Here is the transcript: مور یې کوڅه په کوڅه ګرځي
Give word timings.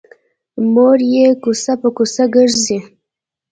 مور 0.73 0.99
یې 1.13 1.25
کوڅه 1.43 1.73
په 1.81 1.89
کوڅه 1.95 2.23
ګرځي 2.35 2.79